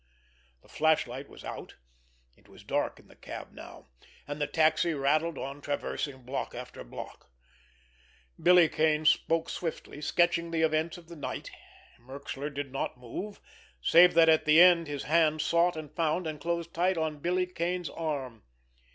The 0.63 0.67
flashlight 0.67 1.29
was 1.29 1.43
out. 1.45 1.75
It 2.35 2.49
was 2.49 2.63
dark 2.63 2.97
in 2.99 3.07
the 3.07 3.15
cab 3.15 3.51
now, 3.51 3.85
and 4.27 4.41
the 4.41 4.47
taxi 4.47 4.95
rattled 4.95 5.37
on 5.37 5.61
traversing 5.61 6.23
block 6.25 6.55
after 6.55 6.83
block. 6.83 7.29
Billy 8.41 8.67
Kane 8.67 9.05
spoke 9.05 9.47
swiftly, 9.47 10.01
sketching 10.01 10.49
the 10.49 10.63
events 10.63 10.97
of 10.97 11.07
the 11.07 11.15
night. 11.15 11.51
Merxler 11.99 12.51
did 12.51 12.71
not 12.71 12.97
move, 12.97 13.39
save 13.79 14.15
that 14.15 14.27
at 14.27 14.45
the 14.45 14.59
end 14.59 14.87
his 14.87 15.03
hand 15.03 15.39
sought 15.39 15.75
and 15.77 15.95
found 15.95 16.25
and 16.25 16.41
closed 16.41 16.73
tight 16.73 16.97
upon 16.97 17.19
Billy 17.19 17.45
Kane's 17.45 17.91
arm. 17.91 18.41